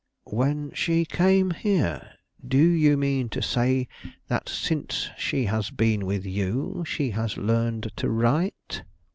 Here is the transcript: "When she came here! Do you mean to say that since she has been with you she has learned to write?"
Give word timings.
"When 0.31 0.71
she 0.73 1.05
came 1.05 1.51
here! 1.51 2.13
Do 2.43 2.57
you 2.57 2.97
mean 2.97 3.29
to 3.29 3.39
say 3.43 3.87
that 4.29 4.49
since 4.49 5.11
she 5.15 5.45
has 5.45 5.69
been 5.69 6.07
with 6.07 6.25
you 6.25 6.83
she 6.87 7.11
has 7.11 7.37
learned 7.37 7.91
to 7.97 8.09
write?" 8.09 8.81